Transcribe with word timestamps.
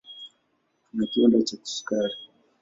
Kuna 0.89 1.03
kiwanda 1.09 1.39
cha 1.47 1.55
sukari. 1.73 2.17